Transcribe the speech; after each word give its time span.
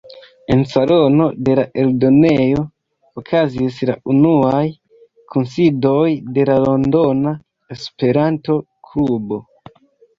En 0.53 0.61
salono 0.69 1.27
de 1.49 1.57
la 1.59 1.65
eldonejo 1.83 2.63
okazis 3.23 3.79
la 3.91 3.99
unuaj 4.15 4.65
kunsidoj 5.37 6.03
de 6.41 6.51
la 6.55 6.59
Londona 6.69 7.39
Esperanto 7.81 8.63
Klubo. 8.91 9.45